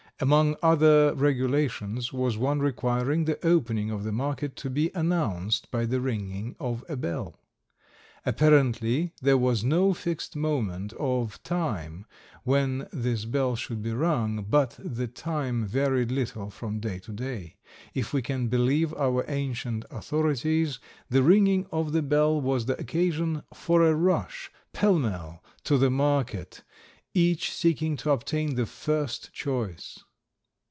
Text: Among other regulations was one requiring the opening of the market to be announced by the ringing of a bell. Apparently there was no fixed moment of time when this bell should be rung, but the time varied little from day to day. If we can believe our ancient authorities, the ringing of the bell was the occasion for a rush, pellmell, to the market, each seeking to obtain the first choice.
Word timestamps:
Among 0.23 0.55
other 0.61 1.15
regulations 1.15 2.13
was 2.13 2.37
one 2.37 2.59
requiring 2.59 3.25
the 3.25 3.43
opening 3.43 3.89
of 3.89 4.03
the 4.03 4.11
market 4.11 4.55
to 4.57 4.69
be 4.69 4.91
announced 4.93 5.71
by 5.71 5.87
the 5.87 5.99
ringing 5.99 6.55
of 6.59 6.85
a 6.87 6.95
bell. 6.95 7.39
Apparently 8.23 9.13
there 9.19 9.35
was 9.39 9.63
no 9.63 9.95
fixed 9.95 10.35
moment 10.35 10.93
of 10.99 11.41
time 11.41 12.05
when 12.43 12.87
this 12.93 13.25
bell 13.25 13.55
should 13.55 13.81
be 13.81 13.93
rung, 13.93 14.45
but 14.47 14.75
the 14.77 15.07
time 15.07 15.65
varied 15.65 16.11
little 16.11 16.51
from 16.51 16.79
day 16.79 16.99
to 16.99 17.11
day. 17.11 17.55
If 17.95 18.13
we 18.13 18.21
can 18.21 18.47
believe 18.47 18.93
our 18.93 19.25
ancient 19.27 19.85
authorities, 19.89 20.77
the 21.09 21.23
ringing 21.23 21.65
of 21.71 21.93
the 21.93 22.03
bell 22.03 22.39
was 22.39 22.67
the 22.67 22.77
occasion 22.79 23.41
for 23.55 23.83
a 23.83 23.95
rush, 23.95 24.51
pellmell, 24.71 25.43
to 25.63 25.79
the 25.79 25.89
market, 25.89 26.61
each 27.15 27.51
seeking 27.51 27.97
to 27.97 28.11
obtain 28.11 28.53
the 28.53 28.67
first 28.67 29.33
choice. 29.33 29.97